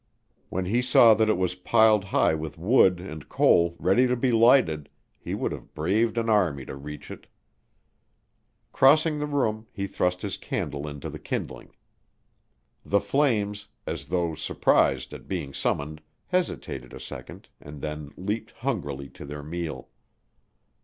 [0.49, 4.31] When he saw that it was piled high with wood and coal ready to be
[4.31, 4.89] lighted,
[5.19, 7.27] he would have braved an army to reach it.
[8.71, 11.69] Crossing the room, he thrust his candle into the kindling.
[12.83, 19.07] The flames, as though surprised at being summoned, hesitated a second and then leaped hungrily
[19.09, 19.87] to their meal.